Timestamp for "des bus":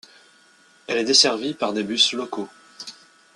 1.73-2.13